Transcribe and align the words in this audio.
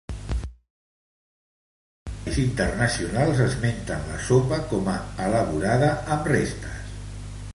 Alguns 0.05 0.39
receptaris 0.43 2.39
internacionals 2.45 3.43
esmenten 3.45 4.09
la 4.13 4.17
sopa 4.29 4.61
com 4.73 4.91
a 4.97 4.99
elaborada 5.29 5.91
amb 6.17 6.33
restes. 6.33 6.97